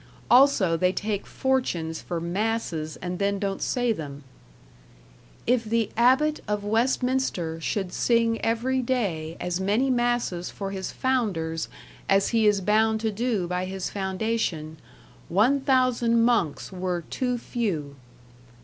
[0.31, 4.23] Also they take fortunes for masses and then don't say them.
[5.45, 10.91] "If the Abbot of west minster shulde sing every day as many masses for his
[10.91, 11.69] founders
[12.09, 14.77] as he is bounde to do by his foundacion,
[15.29, 17.95] 1000 monkes were too few."